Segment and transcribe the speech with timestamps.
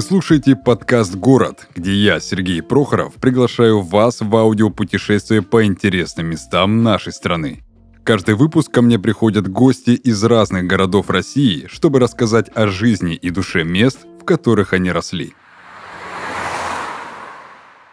[0.00, 6.82] Вы слушаете подкаст «Город», где я, Сергей Прохоров, приглашаю вас в аудиопутешествие по интересным местам
[6.82, 7.62] нашей страны.
[8.02, 13.28] Каждый выпуск ко мне приходят гости из разных городов России, чтобы рассказать о жизни и
[13.28, 15.34] душе мест, в которых они росли.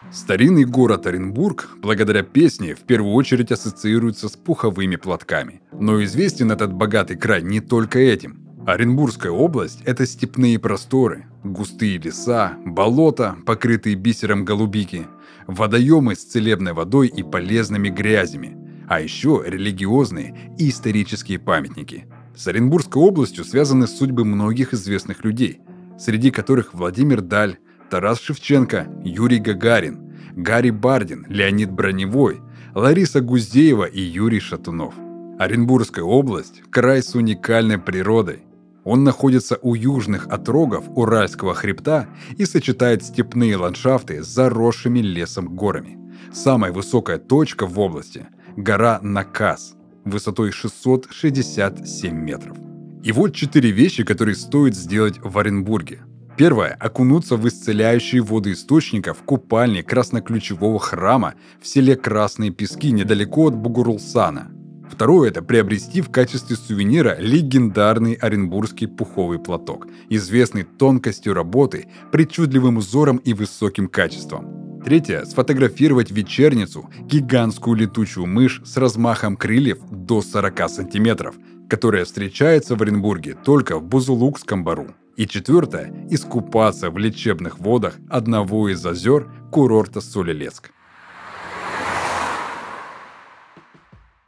[0.10, 5.60] Старинный город Оренбург, благодаря песне, в первую очередь ассоциируется с пуховыми платками.
[5.74, 12.58] Но известен этот богатый край не только этим– Оренбургская область– это степные просторы, густые леса,
[12.66, 15.08] болота, покрытые бисером голубики,
[15.48, 18.58] водоемы с целебной водой и полезными грязями,
[18.90, 22.08] а еще религиозные и исторические памятники.
[22.36, 25.62] С Оренбургской областью связаны судьбы многих известных людей,
[25.98, 27.60] среди которых Владимир Даль,
[27.90, 32.42] Тарас Шевченко, Юрий Гагарин, Гарри Бардин, Леонид Броневой,
[32.76, 34.94] Лариса Гуздеева и Юрий Шатунов.
[35.40, 38.42] Оренбургская область– край с уникальной природой,
[38.88, 42.08] он находится у южных отрогов Уральского хребта
[42.38, 45.98] и сочетает степные ландшафты с заросшими лесом горами.
[46.34, 52.56] Самая высокая точка в области– гора Накас, высотой 667 метров.
[53.04, 56.04] И вот четыре вещи, которые стоит сделать в Оренбурге.
[56.38, 63.56] Первое– окунуться в исцеляющие воды источников купальни красноключевого храма в селе Красные Пески недалеко от
[63.56, 64.50] Бугурлсана–
[64.90, 73.18] Второе– это приобрести в качестве сувенира легендарный оренбургский пуховый платок, известный тонкостью работы, причудливым узором
[73.18, 74.82] и высоким качеством.
[74.84, 81.36] Третье– сфотографировать вечерницу, гигантскую летучую мышь с размахом крыльев до 40 сантиметров,
[81.70, 84.88] которая встречается в Оренбурге только в Бузулукском бару.
[85.18, 90.72] И четвертое– искупаться в лечебных водах одного из озер курорта Солилецк.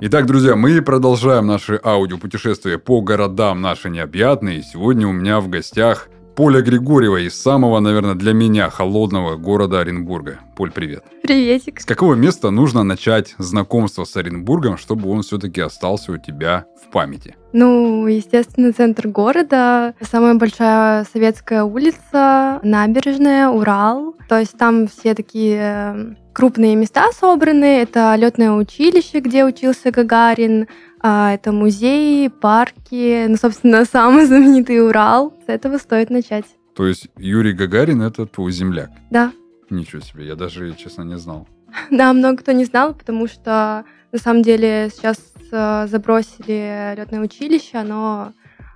[0.02, 4.64] Итак, друзья, мы продолжаем наше аудиопутешествие по городам наши необъятные.
[4.64, 10.40] Сегодня у меня в гостях Поля Григорьева из самого, наверное, для меня холодного города Оренбурга.
[10.56, 11.04] Поль, привет.
[11.22, 11.82] Приветик.
[11.82, 16.90] С какого места нужно начать знакомство с Оренбургом, чтобы он все-таки остался у тебя в
[16.92, 17.36] памяти?
[17.52, 24.16] Ну, естественно, центр города, самая большая советская улица, набережная, Урал.
[24.30, 27.82] То есть там все такие крупные места собраны.
[27.82, 30.70] Это летное училище, где учился Гагарин,
[31.02, 35.34] а, это музеи, парки, ну, собственно, самый знаменитый Урал.
[35.46, 36.46] С этого стоит начать.
[36.78, 38.90] То есть Юрий Гагарин— это твой земляк?
[39.10, 39.34] Да.
[39.70, 41.46] Ничего себе, я даже, честно, не знал.
[41.92, 43.84] Да, много кто не знал, потому что
[44.14, 45.18] на самом деле сейчас
[45.52, 48.32] а, забросили летное училище, оно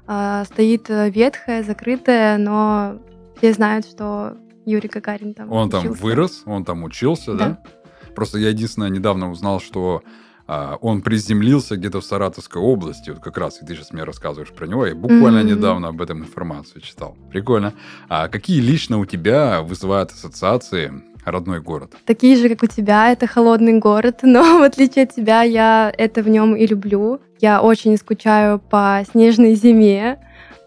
[0.05, 2.99] а, стоит ветхое, закрытое, но
[3.37, 4.35] все знают, что
[4.65, 5.85] Юрий Гагарин там Он учился.
[5.87, 7.49] там вырос, он там учился, да?
[7.49, 7.57] Да.
[8.15, 10.01] Просто я единственное недавно узнал, что
[10.47, 14.51] а, он приземлился где-то в Саратовской области, вот как раз, и ты сейчас мне рассказываешь
[14.51, 15.47] про него, я буквально Мгм.
[15.47, 17.15] недавно об этом информацию читал.
[17.31, 17.73] Прикольно.
[18.09, 20.91] А какие лично у тебя вызывают ассоциации
[21.25, 21.93] родной город?
[22.05, 26.21] Такие же, как у тебя, это холодный город, но в отличие от тебя я это
[26.21, 27.19] в нем и люблю.
[27.39, 30.19] Я очень скучаю по снежной зиме,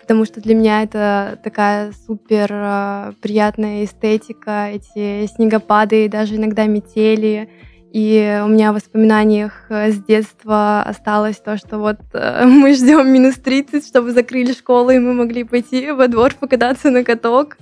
[0.06, 7.50] потому что для меня это такая супер э, приятная эстетика, эти снегопады, даже иногда метели.
[7.92, 13.12] И у меня в воспоминаниях э, с детства осталось то, что вот э, мы ждем
[13.12, 17.58] минус 30, чтобы закрыли школу, и мы могли пойти во двор покататься на каток.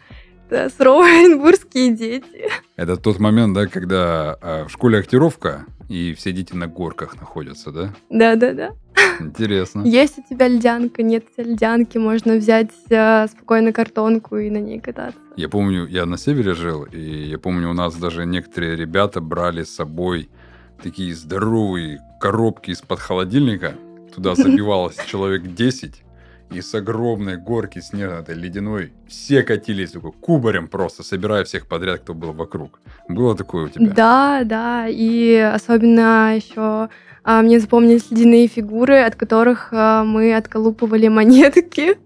[0.50, 2.50] Это суровые оренбургские дети.
[2.76, 7.72] Это тот момент, да, когда а, в школе актировка, и все дети на горках находятся,
[7.72, 7.94] да?
[8.10, 8.72] Да-да-да.
[9.20, 9.82] Интересно.
[9.82, 14.58] Есть у тебя льдянка, нет у тебя льдянки, можно взять э, спокойно картонку и на
[14.58, 15.18] ней кататься.
[15.36, 19.64] Я помню, я на севере жил, и я помню, у нас даже некоторые ребята брали
[19.64, 20.28] с собой
[20.82, 23.74] такие здоровые коробки из-под холодильника.
[24.14, 26.04] Туда забивалось человек 10,
[26.52, 32.00] и с огромной горки снежной, этой ледяной, все катились такой кубарем просто, собирая всех подряд,
[32.00, 32.80] кто был вокруг.
[33.08, 33.92] Было такое у тебя?
[33.92, 36.90] Да, да, и особенно еще
[37.24, 41.96] мне запомнились ледяные фигуры, от которых а, мы отколупывали монетки.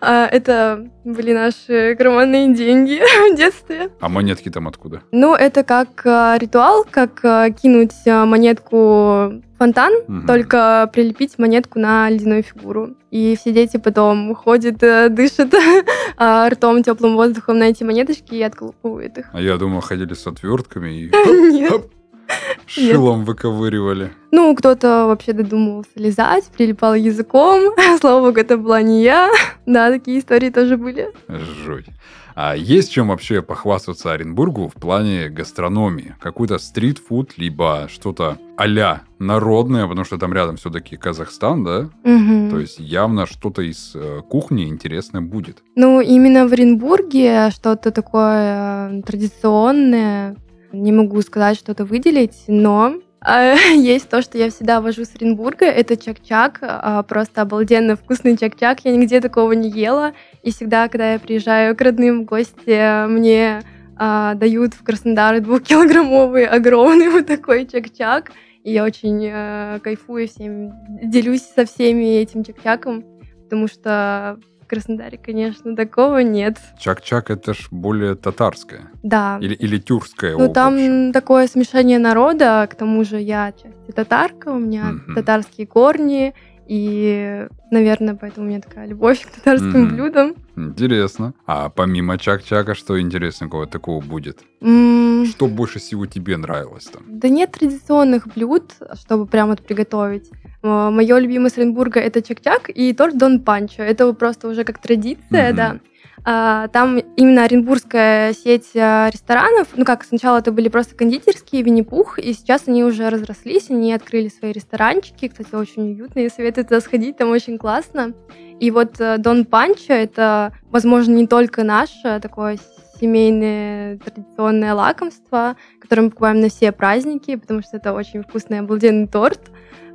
[0.00, 3.00] А, это были наши карманные деньги
[3.32, 3.90] в детстве.
[4.00, 5.02] А монетки там откуда?
[5.12, 10.26] Ну, это как а, ритуал, как а, кинуть а, монетку в фонтан, Мгм.
[10.26, 12.96] только прилепить монетку на ледяную фигуру.
[13.12, 15.54] И все дети потом ходят, э, дышат
[16.16, 19.30] а, ртом теплым воздухом на эти монеточки и отколупывают их.
[19.32, 21.10] А я думал, ходили с отвертками и
[21.52, 21.86] Нет.
[22.66, 24.12] шилом выковыривали.
[24.30, 27.72] Ну, кто-то вообще додумывался лизать, прилипал языком.
[28.00, 29.30] Слава богу, это была не я.
[29.66, 31.08] Да, такие истории тоже были.
[31.28, 31.86] Жуть.
[32.34, 36.16] А есть чем вообще похвастаться Оренбургу в плане гастрономии?
[36.20, 41.90] Какой-то стритфуд, либо что-то а народное, потому что там рядом все-таки Казахстан, да?
[42.02, 42.50] Мгм.
[42.50, 45.62] То есть явно что-то из э, кухни интересное будет.
[45.76, 50.36] Ну, именно в Оренбурге что-то такое э, традиционное,
[50.74, 55.64] не могу сказать, что-то выделить, но а, есть то, что я всегда вожу с Оренбурга,
[55.64, 60.12] это чак-чак, а, просто обалденно вкусный чак-чак, я нигде такого не ела,
[60.42, 63.62] и всегда, когда я приезжаю к родным в гости, мне
[63.96, 68.32] а, дают в Краснодар двухкилограммовый огромный вот такой чак-чак,
[68.62, 70.72] и я очень э, кайфую всем,
[71.02, 73.04] делюсь со всеми этим чак-чаком,
[73.44, 74.38] потому что
[74.74, 76.56] Краснодаре, конечно, такого нет.
[76.80, 78.90] Чак-чак это ж более татарское.
[79.04, 79.38] Да.
[79.40, 80.36] Или, или тюркское.
[80.36, 85.14] Ну, о, там такое смешение народа, к тому же я отчасти татарка, у меня Мгм.
[85.14, 86.34] татарские корни,
[86.66, 89.94] и, наверное, поэтому у меня такая любовь к татарским Мгм.
[89.94, 90.34] блюдам.
[90.56, 91.34] Интересно.
[91.46, 94.40] А помимо чак-чака, что интересненького такого будет?
[94.60, 97.02] М, Что больше всего тебе нравилось там?
[97.06, 100.30] Да нет традиционных блюд, чтобы прям вот приготовить.
[100.62, 103.82] Мое любимое с Оренбурга это чак-чак и торт Дон Панчо.
[103.82, 105.80] Это просто уже как традиция, да.
[106.26, 112.18] А, Там именно оренбургская сеть а, ресторанов, ну как, сначала это были просто кондитерские, Винни-Пух,
[112.18, 117.18] и сейчас они уже разрослись, они открыли свои ресторанчики, кстати, очень уютные, советую туда сходить,
[117.18, 118.14] там очень классно.
[118.58, 122.58] И вот э, Дон Панчо— это, возможно, не только наше такое
[123.00, 129.06] семейное традиционное лакомство, которое мы покупаем на все праздники, потому что это очень вкусный, обалденный
[129.06, 129.40] торт.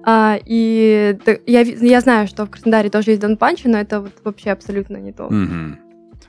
[0.04, 4.14] А, и я, я знаю, что в Краснодаре тоже есть Дон Панчо, но это вот
[4.24, 5.28] вообще абсолютно не то.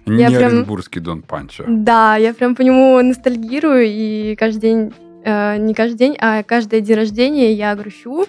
[0.06, 1.64] Я Не прям- оренбургский Дон Панчо.
[1.68, 4.92] Да, я прям по нему ностальгирую, и каждый день,
[5.24, 8.24] э, не каждый день, а каждый день рождения я грущу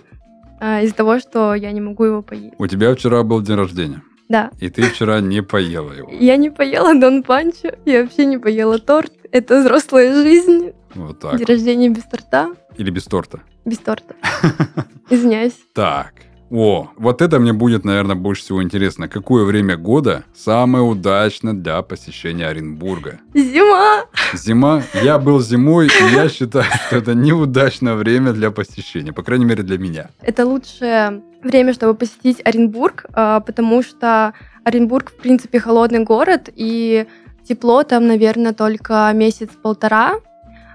[0.59, 2.53] э, из-за того, что я не могу его поесть.
[2.59, 6.09] У тебя вчера был день рождения, Да, и ты вчера не поела его.
[6.11, 9.11] я не поела Дон Панчо, я вообще не поела торт.
[9.31, 11.37] Это взрослая жизнь, Вот так.
[11.37, 13.39] день рождения без торта, Или без торта.
[13.65, 14.15] без торта.
[15.09, 15.57] Извиняюсь.
[15.73, 16.13] Так.
[16.53, 19.07] О, вот это мне будет, наверное, больше всего интересно.
[19.07, 23.19] Какое время года самое удачно для посещения Оренбурга?
[23.33, 24.03] Зима!
[24.33, 24.83] Зима.
[25.01, 29.13] Я был зимой, и я считаю, что это неудачное время для посещения.
[29.13, 30.09] По крайней мере, для меня.
[30.21, 34.33] Это лучшее время, чтобы посетить Оренбург, а, потому что
[34.63, 37.07] Оренбург, в принципе, холодный город, и
[37.47, 40.15] тепло там, наверное, только месяц-полтора,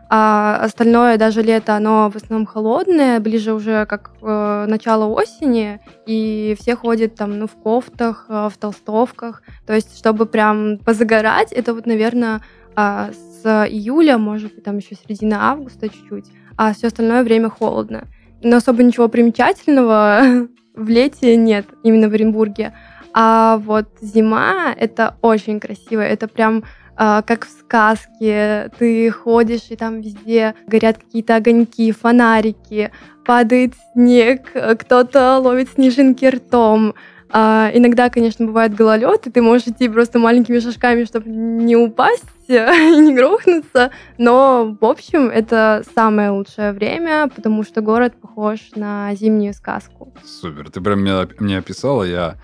[0.09, 6.57] а остальное, даже лето, оно в основном холодное, ближе уже как э, начало осени, и
[6.61, 11.75] все ходят там, ну, в кофтах, э, в толстовках, то есть, чтобы прям позагорать, это
[11.75, 12.41] вот, наверное,
[12.77, 13.11] а,
[13.43, 16.27] с июля, может быть, там еще середина августа чуть-чуть,
[16.57, 18.05] а все остальное время холодно.
[18.46, 20.46] Но особо ничего примечательного
[20.76, 22.75] в лете нет, именно в Оренбурге.
[23.12, 26.62] А вот зима— это очень красиво, это прям
[26.96, 28.70] а, как в сказке.
[28.78, 32.93] Ты ходишь, и там везде горят какие-то огоньки, фонарики,
[33.25, 36.94] падает снег, кто-то ловит снежинки ртом.
[37.31, 42.22] А, иногда, конечно, бывает гололед, и ты можешь идти просто маленькими шажками, чтобы не упасть
[42.54, 43.90] и не грохнуться.
[44.19, 50.14] Но, в общем, это самое лучшее время, потому что город похож на зимнюю сказку.
[50.25, 50.70] Супер.
[50.70, 52.04] Ты прям меня, мне описала.
[52.04, 52.37] Я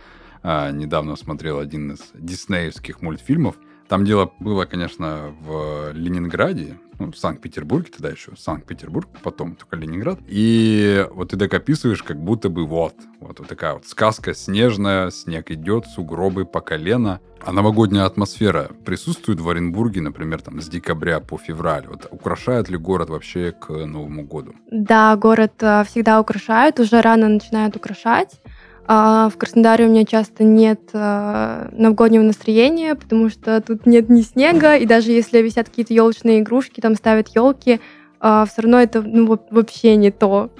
[0.42, 3.56] а, недавно смотрел один из диснеевских мультфильмов.
[3.92, 10.18] Там дело было, конечно, в Ленинграде, ну, Санкт-Петербурге тогда еще, Санкт-Петербург, потом только Ленинград.
[10.26, 15.10] И вот ты так описываешь, как будто бы вот, вот, вот такая вот сказка снежная,
[15.10, 17.20] снег идет, сугробы по колено.
[17.44, 21.86] А новогодняя атмосфера присутствует в Оренбурге, например, там с декабря по февраль?
[21.86, 24.54] Вот украшает ли город вообще к Новому году?
[24.70, 28.40] Да, город э, всегда украшают, уже рано начинают украшать.
[28.86, 34.22] А в Краснодаре у меня часто нет э, новогоднего настроения, потому что тут нет ни
[34.22, 37.80] снега, и даже если висят какие-то елочные игрушки, там ставят елки,
[38.18, 40.50] все равно это ну, во- вообще не то.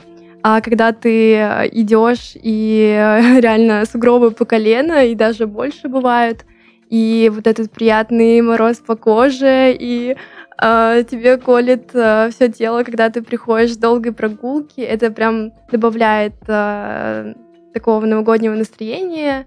[0.43, 6.45] А когда ты э, идешь, и э, реально сугробы по колено, и даже больше бывают,
[6.91, 10.17] и вот этот приятный мороз по коже, и
[10.61, 17.35] э, тебе колет все тело, когда ты приходишь с долгой прогулки, это прям добавляет э,
[17.73, 19.47] такого новогоднего настроения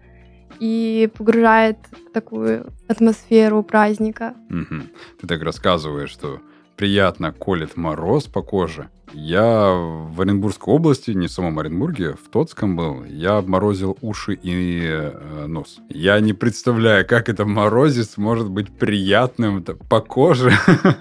[0.59, 4.33] и погружает в такую атмосферу праздника.
[4.49, 4.89] Мгм.
[5.19, 6.39] Ты так рассказываешь, что
[6.75, 8.89] приятно колет мороз по коже.
[9.13, 13.05] Я в Оренбургской области, не в самом Оренбурге, в Тотском был.
[13.05, 15.77] Я обморозил уши и э, нос.
[15.89, 20.51] Я не представляю, как это морозец может быть приятным по коже.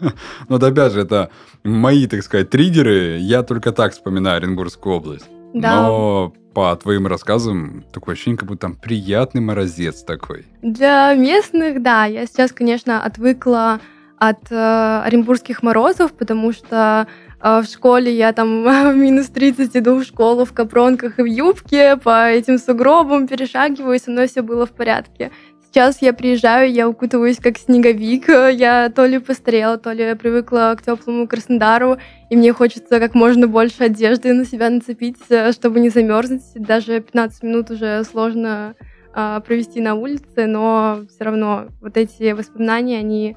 [0.48, 1.30] Но опять же, это
[1.64, 3.18] мои, так сказать, триггеры.
[3.18, 5.26] Я только так вспоминаю Оренбургскую область.
[5.54, 5.82] Да.
[5.82, 10.44] Но по твоим рассказам такое ощущение, как будто там приятный морозец такой.
[10.62, 12.04] Для местных, да.
[12.04, 13.80] Я сейчас, конечно, отвыкла
[14.18, 17.06] от э, оренбургских морозов, потому что
[17.40, 21.26] э, в школе я там в минус 30 иду в школу в капронках и в
[21.26, 25.30] юбке, по этим сугробам перешагиваю, и со мной все было в порядке.
[25.74, 28.28] Сейчас я приезжаю, я укутываюсь как снеговик.
[28.52, 31.96] Я то ли постарела, то ли привыкла к теплому Краснодару,
[32.30, 36.42] и мне хочется как можно больше одежды на себя нацепить, э, чтобы не замерзнуть.
[36.54, 38.76] Даже 15 минут уже сложно
[39.16, 43.36] э, провести на улице, но все равно вот эти воспоминания, они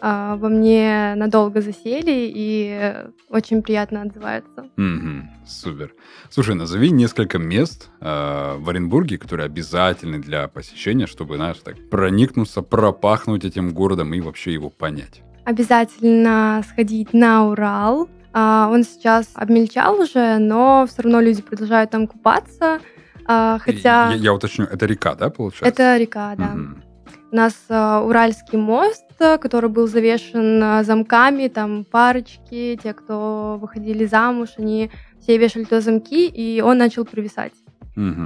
[0.00, 2.94] во мне надолго засели и
[3.28, 4.68] очень приятно отзываются.
[4.76, 5.28] Мгм.
[5.46, 5.92] супер.
[6.30, 12.62] Слушай, назови несколько мест э, в Оренбурге, которые обязательны для посещения, чтобы, знаешь, так проникнуться,
[12.62, 15.22] пропахнуть этим городом и вообще его понять.
[15.44, 18.08] Обязательно сходить на Урал.
[18.32, 22.80] А, Он сейчас обмельчал уже, но все равно люди продолжают там купаться.
[23.26, 25.66] А, Хотя Я, я уточню, это река, да, получается?
[25.82, 26.48] это река, да.
[26.48, 26.82] Мгм.
[27.30, 33.58] У нас а, Уральский мост, а, который был завешен а, замками, там парочки, те, кто
[33.60, 37.52] выходили замуж, они все вешали туда замки, и он начал провисать.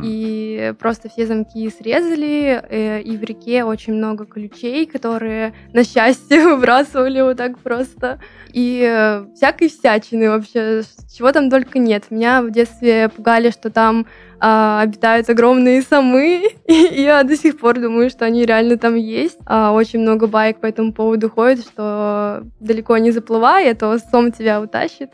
[0.04, 6.44] И просто все замки срезали, э, и в реке очень много ключей, которые, на счастье,
[6.48, 8.20] выбрасывали вот так просто.
[8.52, 10.82] И э, всякой всячины вообще,
[11.16, 12.10] чего там только нет.
[12.10, 14.06] Меня в детстве пугали, что там
[14.44, 19.38] а, обитают огромные самы, и я до сих пор думаю, что они реально там есть.
[19.46, 24.32] А, очень много байк по этому поводу ходит, что далеко не заплывай, а то сом
[24.32, 25.10] тебя утащит,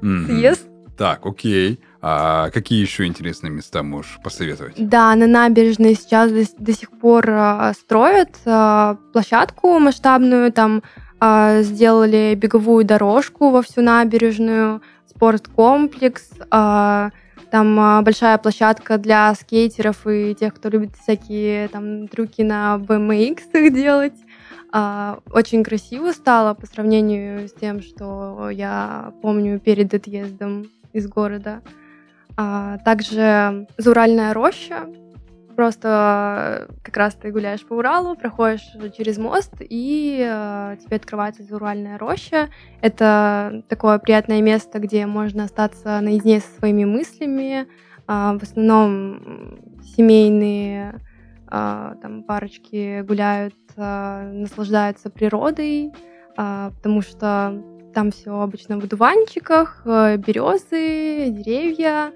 [0.00, 0.66] съест.
[0.96, 1.80] Так, окей.
[2.02, 4.74] А какие еще интересные места можешь посоветовать?
[4.78, 10.82] Да, на набережной сейчас до, до сих пор а, строят а, площадку масштабную, там
[11.18, 17.10] а, сделали беговую дорожку во всю набережную, спорткомплекс, а,
[17.50, 23.70] там а, большая площадка для скейтеров и тех, кто любит всякие там трюки на BMX
[23.70, 24.14] делать.
[24.72, 31.60] А, очень красиво стало по сравнению с тем, что я помню перед отъездом из города.
[32.36, 34.86] А, также Зауральная роща.
[35.56, 41.42] Просто э, как раз ты гуляешь по Уралу, проходишь через мост, и э, тебе открывается
[41.42, 42.48] Зауральная роща.
[42.80, 47.66] Это такое приятное место, где можно остаться наедине со своими мыслями.
[48.06, 51.00] А, в основном семейные
[51.46, 55.92] а, там парочки гуляют, наслаждаются природой,
[56.36, 62.12] потому что там все обычно в одуванчиках, э, березы, деревья,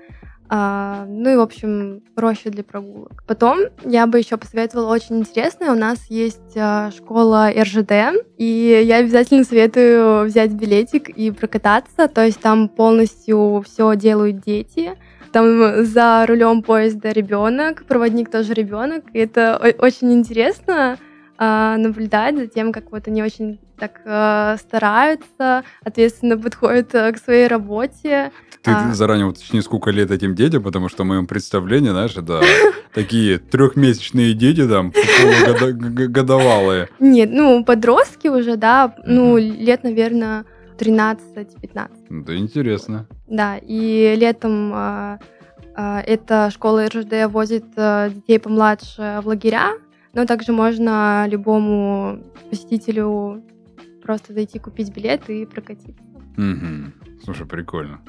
[0.48, 3.24] а, ну и, в общем, роща для прогулок.
[3.26, 5.72] Потом я бы еще посоветовала очень интересное.
[5.72, 12.08] У нас есть а, школа РЖД, и я обязательно советую взять билетик и прокататься.
[12.08, 14.92] То есть там полностью все делают дети.
[15.32, 19.04] Там за рулем поезда ребенок, проводник тоже ребенок.
[19.12, 20.98] И это очень интересно
[21.38, 27.18] а, наблюдать за тем, как вот они очень так а, стараются, ответственно подходят а, к
[27.18, 28.32] своей работе.
[28.62, 28.94] Ты А.
[28.94, 32.40] заранее уточни, сколько лет этим детям, потому что в моем представлении, знаешь, это
[32.94, 36.88] такие трехмесячные дети там, полугодовалые.
[36.98, 40.44] Нет, ну, подростки уже, да, ну, лет, наверное,
[40.78, 41.88] 13-15.
[42.08, 43.06] Да, интересно.
[43.26, 45.18] Да, и летом а,
[45.76, 49.72] а, эта школа РЖД возит а, детей помладше в лагеря,
[50.14, 53.42] но также можно любому посетителю
[54.04, 55.92] просто зайти купить билет и прокатиться.
[56.36, 56.92] Мгм.
[57.24, 58.00] Слушай, прикольно.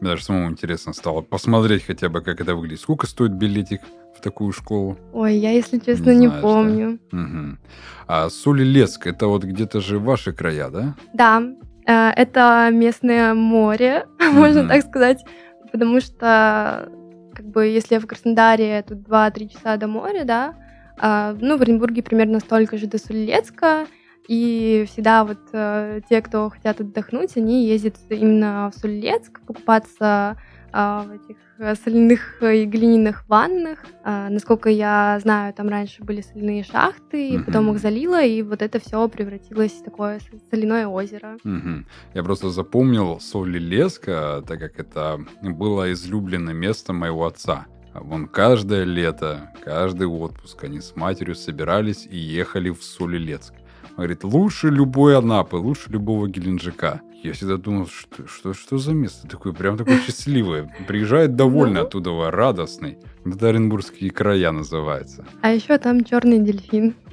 [0.00, 2.80] Мне даже самому интересно стало посмотреть хотя бы, как это выглядит.
[2.80, 3.82] Сколько стоит билетик
[4.16, 4.96] в такую школу?
[5.12, 6.48] Ой, я, если честно, Не не, знаешь, да?
[6.48, 6.98] помню.
[7.12, 7.58] Мгм.
[8.06, 10.94] А Солилецк, это вот где-то же ваши края, да?
[11.12, 11.42] Да,
[11.86, 14.68] э, это местное море, можно Мгм.
[14.68, 15.24] так сказать,
[15.70, 16.88] потому что,
[17.34, 20.54] как бы, если в Краснодаре тут 2-3 часа до моря, да,
[20.98, 23.86] а, ну, в Оренбурге примерно столько же до Солилецка,
[24.28, 30.36] и всегда вот э, те, кто хотят отдохнуть, они ездят именно в Солилецк, покупаться
[30.72, 33.84] а, в этих э, соляных и глиняных ваннах.
[34.04, 37.74] А, насколько я знаю, там раньше были соляные шахты, и потом Мгм.
[37.74, 41.36] их залило, и вот это все превратилось в такое соляное озеро.
[41.44, 41.86] Мгм.
[42.14, 47.66] Я просто запомнил Солилецк, а, так как это было излюбленное место моего отца.
[47.94, 53.52] Вон каждое лето, каждый отпуск они с матерью собирались и ехали в Солилецк.
[53.96, 57.00] Говорит, лучше любой Анапы, лучше любого Геленджика.
[57.22, 60.74] Я всегда думал, что, что, что за место такое, прям такое счастливое.
[60.88, 61.86] Приезжает довольно Ну.
[61.86, 62.98] оттуда, радостный.
[63.24, 65.24] Это Оренбургские края называется.
[65.40, 66.94] А еще там черный дельфин.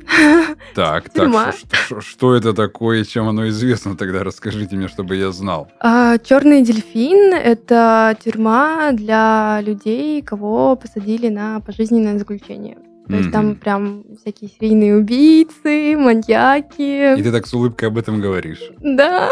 [0.73, 4.23] Так, так, что, что- что это такое чем оно известно тогда?
[4.23, 5.67] Расскажите мне, чтобы я знал.
[5.81, 12.77] черный дельфин это тюрьма для людей, кого посадили на пожизненное заключение.
[13.09, 17.17] То есть там прям всякие серийные убийцы, маньяки.
[17.17, 18.61] И ты так с улыбкой об этом говоришь.
[18.79, 19.29] Да.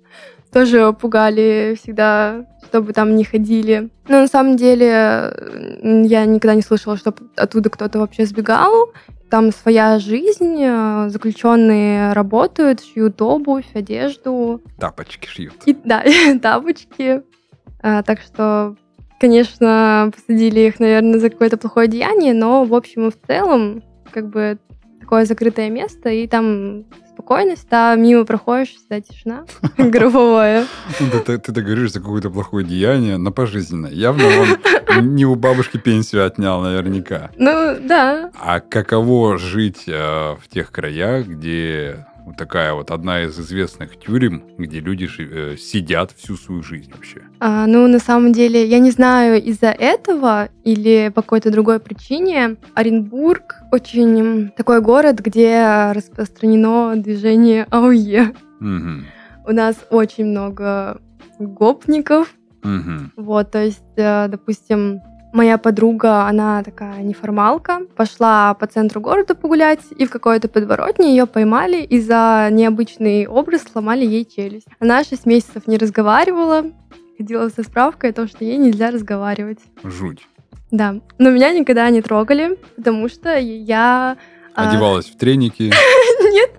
[0.52, 3.88] Тоже пугали всегда, чтобы там не ходили.
[4.08, 5.32] Но на самом деле
[5.80, 8.90] я никогда не слышала, что оттуда кто-то вообще сбегал.
[9.30, 14.60] Там своя жизнь, э, заключенные работают, шьют обувь, одежду.
[14.80, 15.54] Тапочки шьют.
[15.66, 16.02] И, да,
[16.42, 17.22] тапочки.
[17.80, 18.74] А, так что,
[19.20, 24.28] конечно, посадили их, наверное, за какое-то плохое деяние, но в общем и в целом, как
[24.30, 24.58] бы
[25.00, 29.44] такое закрытое место, и там спокойность, да, мимо проходишь, всегда тишина
[29.78, 30.66] гробовая.
[31.00, 33.90] Ну, ты, так говоришь за какое-то плохое деяние на пожизненное.
[33.90, 37.30] Явно он не у бабушки пенсию отнял наверняка.
[37.36, 38.30] Ну, да.
[38.40, 44.44] А каково жить э, в тех краях, где вот такая вот одна из известных тюрем,
[44.58, 47.22] где люди э, сидят всю свою жизнь вообще?
[47.40, 52.56] А, ну, на самом деле, я не знаю, из-за этого или по какой-то другой причине
[52.74, 58.34] Оренбург очень такой город, где распространено движение АОЕ.
[58.60, 59.06] Мгм.
[59.46, 61.00] У нас очень много
[61.38, 63.12] гопников, Мгм.
[63.16, 65.00] Вот, то есть, э, допустим,
[65.32, 71.26] моя подруга, она такая неформалка, пошла по центру города погулять, и в какой-то подворотне ее
[71.26, 74.66] поймали, и за необычный образ сломали ей челюсть.
[74.78, 76.66] Она 6 месяцев не разговаривала,
[77.18, 79.58] ходила со справкой о том, что ей нельзя разговаривать.
[79.82, 80.26] Жуть.
[80.70, 84.16] Да, но меня никогда не трогали, потому что я...
[84.54, 85.72] а, Одевалась в треники.
[86.32, 86.50] Нет,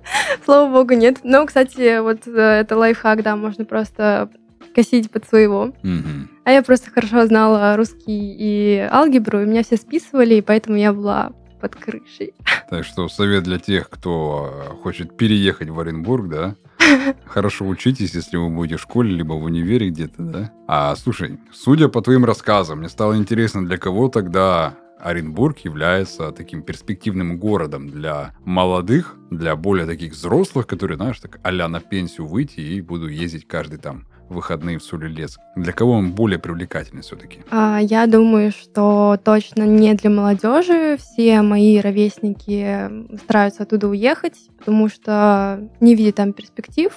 [0.44, 1.20] слава богу, нет.
[1.24, 4.30] Но, кстати, вот э, это лайфхак, да, можно просто
[4.74, 5.74] косить под своего.
[5.84, 6.30] Мгм.
[6.44, 10.94] А я просто хорошо знала русский и алгебру, и меня все списывали, и поэтому я
[10.94, 12.34] была под крышей.
[12.70, 16.56] Так что совет для тех, кто э, хочет переехать в Оренбург, да?
[17.26, 20.52] Хорошо учитесь, если вы будете в школе, либо в универе где-то, да?
[20.68, 26.62] А, слушай, судя по твоим рассказам, мне стало интересно, для кого тогда Оренбург является таким
[26.62, 32.60] перспективным городом для молодых, для более таких взрослых, которые, знаешь, так а на пенсию выйти
[32.60, 35.38] и буду ездить каждый там выходные в Солилец.
[35.56, 37.42] Для кого он более привлекательный все-таки?
[37.52, 40.98] А, Я думаю, что точно не для молодежи.
[41.00, 42.90] Все мои ровесники
[43.24, 46.92] стараются оттуда уехать, потому что не видят там перспектив.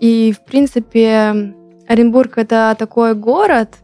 [0.00, 1.54] И, в принципе,
[1.88, 3.76] Оренбург— это такой город,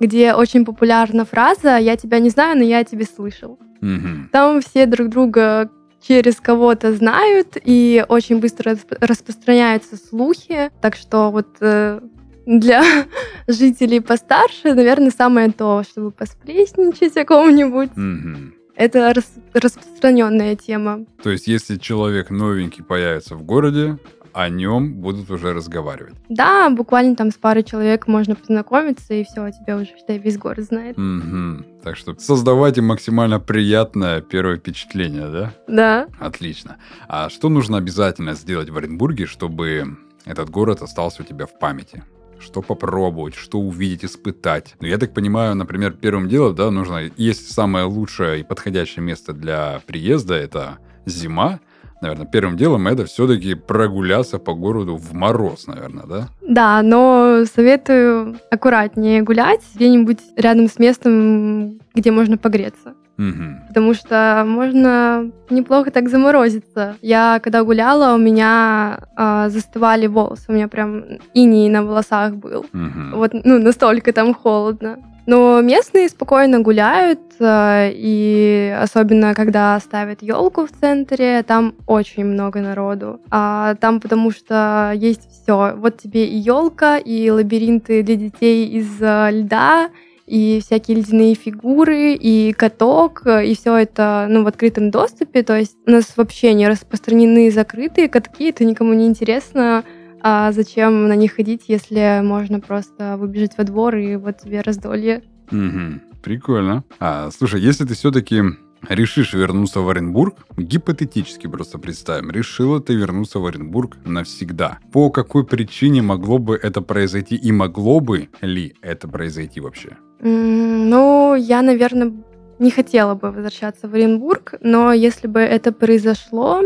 [0.00, 3.58] где очень популярна фраза «я тебя не знаю, но я тебя слышал».
[3.80, 4.28] Мгм.
[4.32, 10.70] Там все друг друга через кого-то знают, и очень быстро расп- распространяются слухи.
[10.80, 12.00] Так что вот э,
[12.46, 12.82] для
[13.48, 17.90] жителей постарше, наверное, самое то, чтобы посплетничать о ком-нибудь.
[17.96, 18.54] Мгм.
[18.74, 21.04] Это рас- распространенная тема.
[21.22, 23.98] То есть, если человек новенький появится в городе,
[24.32, 26.14] о нем будут уже разговаривать.
[26.30, 30.64] Да, буквально там с парой человек можно познакомиться, и все, тебя уже, считай, весь город
[30.64, 30.96] знает.
[30.96, 31.66] Мгм.
[31.84, 35.52] Так что создавайте максимально приятное первое впечатление, да?
[35.68, 36.08] Да.
[36.18, 36.78] Отлично.
[37.08, 42.02] А что нужно обязательно сделать в Оренбурге, чтобы этот город остался у тебя в памяти?
[42.42, 44.74] Что попробовать, что увидеть, испытать?
[44.80, 49.32] Ну, я так понимаю, например, первым делом, да, нужно, есть самое лучшее и подходящее место
[49.32, 51.60] для приезда, это зима.
[52.00, 56.28] Наверное, первым делом это все-таки прогуляться по городу в мороз, наверное, да?
[56.40, 62.94] Да, но советую аккуратнее гулять где-нибудь рядом с местом, где можно погреться.
[63.16, 63.64] Мгм.
[63.68, 66.96] потому что можно неплохо так заморозиться.
[67.02, 72.66] Я когда гуляла, у меня а, застывали волосы, у меня прям иней на волосах был.
[72.72, 73.12] Мгм.
[73.14, 74.98] Вот, ну, настолько там холодно.
[75.24, 82.60] Но местные спокойно гуляют, а, и особенно когда ставят елку в центре, там очень много
[82.60, 83.20] народу.
[83.30, 85.74] А там потому что есть все.
[85.76, 89.90] Вот тебе и елка, и лабиринты для детей из а, льда,
[90.26, 95.42] и всякие ледяные фигуры, и каток, и все это ну, в открытом доступе.
[95.42, 99.84] То есть у нас вообще не распространены закрытые катки, это никому не интересно.
[100.24, 105.22] А зачем на них ходить, если можно просто выбежать во двор и вот тебе раздолье?
[105.50, 106.02] Мгм.
[106.22, 106.84] Прикольно.
[107.00, 108.42] А, слушай, если ты все-таки
[108.88, 114.78] решишь вернуться в Оренбург, гипотетически просто представим, решила ты вернуться в Оренбург навсегда.
[114.92, 119.96] По какой причине могло бы это произойти и могло бы ли это произойти вообще?
[120.22, 122.12] Ну, я, наверное,
[122.60, 126.62] не хотела бы возвращаться в Оренбург, но если бы это произошло,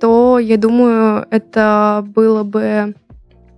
[0.00, 2.94] то я думаю, это было бы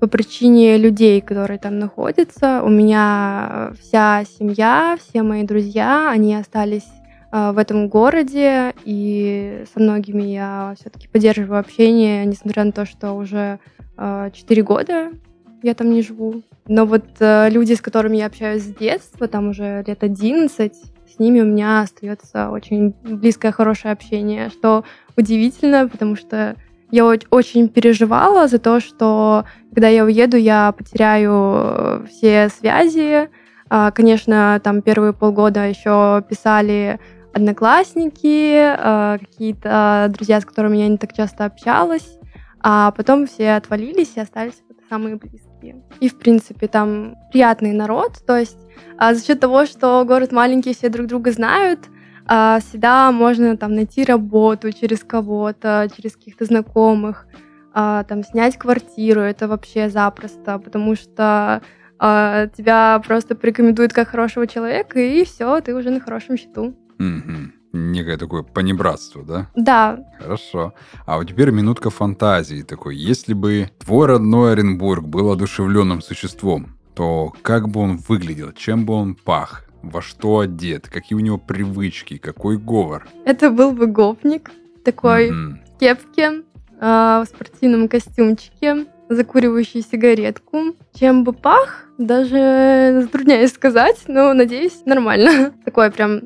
[0.00, 2.64] по причине людей, которые там находятся.
[2.64, 6.88] У меня вся семья, все мои друзья, они остались
[7.30, 13.12] э, в этом городе, и со многими я все-таки поддерживаю общение, несмотря на то, что
[13.12, 13.60] уже
[13.96, 15.12] э, 4 года
[15.62, 16.42] я там не живу.
[16.66, 21.18] Но вот э, люди, с которыми я общаюсь с детства, там уже лет 11, с
[21.18, 24.84] ними у меня остается очень близкое, хорошее общение, что
[25.16, 26.56] удивительно, потому что
[26.90, 33.30] я очень переживала за то, что когда я уеду, я потеряю э, все связи.
[33.70, 37.00] А, конечно, там первые полгода еще писали
[37.32, 42.18] одноклассники, э, какие-то друзья, с которыми я не так часто общалась,
[42.60, 45.51] а потом все отвалились и остались самые близкие.
[46.00, 48.58] И, в принципе, там приятный народ, то есть
[48.98, 51.80] а за счет того, что город маленький, все друг друга знают,
[52.26, 57.26] а, всегда можно там найти работу через кого-то, через каких-то знакомых,
[57.72, 61.62] а, там снять квартиру, это вообще запросто, потому что
[61.98, 66.74] а, тебя просто порекомендуют как хорошего человека, и все, ты уже на хорошем счету.
[66.98, 69.48] Угу некое такое понебратство, да?
[69.54, 69.98] Да.
[70.18, 70.74] Хорошо.
[71.06, 72.96] А вот теперь минутка фантазии такой.
[72.96, 78.94] Если бы твой родной Оренбург был одушевленным существом, то как бы он выглядел, чем бы
[78.94, 83.08] он пах, во что одет, какие у него привычки, какой говор?
[83.24, 84.50] Это был бы гопник,
[84.84, 85.54] такой mm-hmm.
[85.74, 86.42] в кепке,
[86.80, 90.76] э, в спортивном костюмчике, закуривающий сигаретку.
[90.94, 95.52] Чем бы пах, даже затрудняюсь сказать, но надеюсь, нормально.
[95.64, 96.22] Такой прям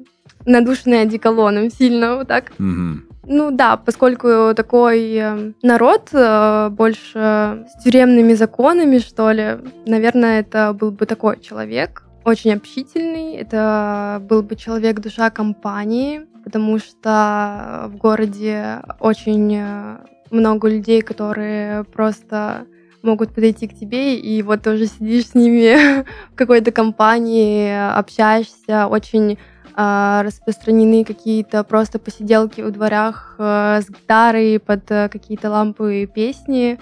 [0.46, 2.52] надушенный одеколоном сильно, вот так.
[2.58, 3.06] Угу.
[3.28, 10.72] Ну да, поскольку такой э, народ э, больше с тюремными законами, что ли, наверное, это
[10.72, 17.96] был бы такой человек, очень общительный, это был бы человек душа компании, потому что в
[17.96, 19.96] городе очень э,
[20.30, 22.66] много людей, которые просто
[23.02, 29.38] могут подойти к тебе, и вот тоже сидишь с ними в какой-то компании, общаешься, очень
[29.78, 36.06] а, распространены какие-то просто посиделки в дворах э, с гитарой под э, какие-то лампы и
[36.06, 36.78] песни.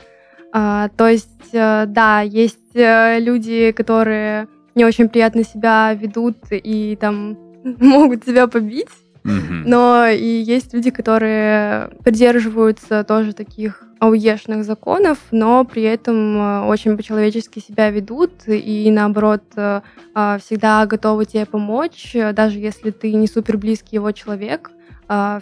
[0.52, 7.37] А, то есть, э, да, есть люди, которые не очень приятно себя ведут и там
[7.64, 8.90] могут тебя побить.
[9.24, 16.96] Но и есть люди, которые придерживаются тоже таких ауешных законов, но при этом э, очень
[16.96, 19.80] по-человечески себя ведут и, наоборот, э,
[20.14, 24.70] а, всегда готовы тебе помочь, даже если ты не супер близкий его человек.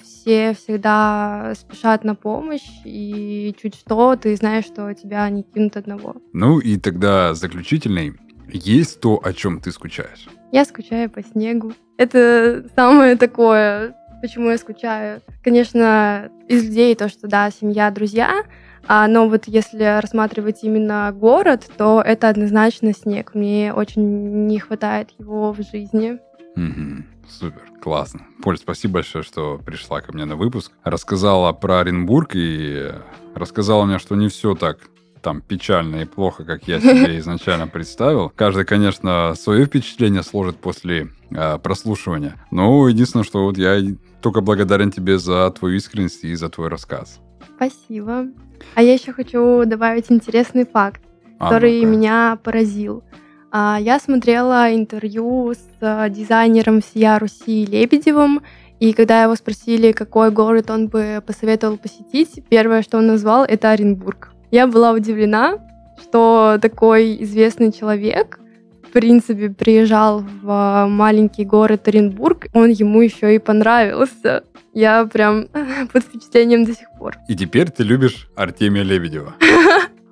[0.03, 6.17] Все всегда спешат на помощь, и чуть что, ты знаешь, что тебя не кинут одного.
[6.33, 8.15] Ну и тогда заключительный.
[8.53, 10.27] Есть то, о чем ты скучаешь?
[10.51, 11.73] Я скучаю по снегу.
[11.97, 15.21] Это самое такое почему я скучаю.
[15.43, 18.45] Конечно, из людей то, что да, семья, друзья,
[18.87, 23.35] а, но вот если рассматривать именно город, то это однозначно снег.
[23.35, 26.19] Мне очень не хватает его в жизни.
[26.57, 27.05] Угу.
[27.29, 28.27] Супер, классно.
[28.43, 30.73] Поль, спасибо большое, что пришла ко мне на выпуск.
[30.85, 32.93] Рассказала про Оренбург и
[33.35, 34.79] рассказала мне, что не все так
[35.23, 38.31] там печально и плохо, как я себе изначально представил.
[38.35, 42.35] Каждый, конечно, свое впечатление сложит после э, прослушивания.
[42.51, 43.81] Но единственное, что вот я
[44.21, 47.21] только благодарен тебе за твою искренность и за твой рассказ.
[47.57, 48.27] Спасибо.
[48.75, 51.03] А я еще хочу добавить интересный факт,
[51.39, 53.03] а, который ну меня поразил.
[53.51, 58.43] А, я смотрела интервью с а, дизайнером всея Руси Лебедевым,
[58.81, 63.71] и когда его спросили, какой город он бы посоветовал посетить, первое, что он назвал, это
[63.71, 64.32] Оренбург.
[64.53, 65.59] Я была удивлена,
[66.01, 68.39] что такой известный человек
[68.83, 74.45] в принципе, приезжал в а, маленький город Оренбург, он ему еще и понравился.
[74.75, 75.47] Я прям
[75.95, 77.17] под впечатлением до сих пор.
[77.27, 79.35] И теперь ты любишь Артемия Лебедева.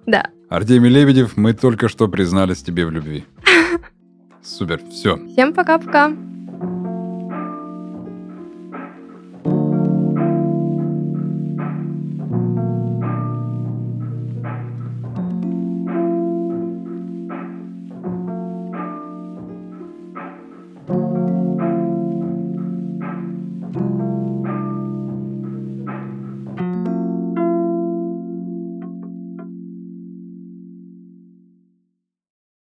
[0.06, 0.28] Да.
[0.48, 3.26] Артемий Лебедев, мы только что признались тебе в любви.
[4.42, 5.18] Супер, все.
[5.28, 6.12] Всем пока-пока.